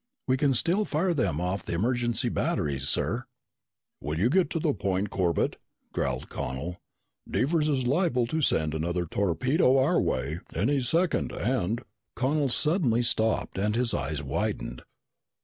"We 0.27 0.35
can 0.35 0.55
still 0.55 0.83
fire 0.83 1.13
them 1.13 1.39
off 1.39 1.63
the 1.63 1.75
emergency 1.75 2.27
batteries, 2.29 2.89
sir." 2.89 3.25
"Will 4.01 4.17
you 4.17 4.31
get 4.31 4.49
to 4.49 4.59
the 4.59 4.73
point, 4.73 5.11
Corbett?" 5.11 5.57
growled 5.93 6.27
Connel. 6.27 6.79
"Devers 7.29 7.69
is 7.69 7.85
liable 7.85 8.25
to 8.25 8.41
send 8.41 8.73
another 8.73 9.05
torpedo 9.05 9.77
our 9.77 10.01
way 10.01 10.39
any 10.55 10.81
second 10.81 11.31
and" 11.31 11.83
Connel 12.15 12.49
suddenly 12.49 13.03
stopped 13.03 13.59
and 13.59 13.75
his 13.75 13.93
eyes 13.93 14.23
widened. 14.23 14.81